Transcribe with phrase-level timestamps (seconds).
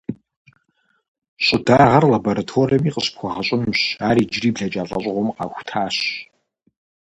[1.45, 5.97] Щӏыдагъэр лабораторэми къыщыпхуэгъэщӏынущ, ар иджыри блэкӏа лӏэщӏыгъуэм къахутащ.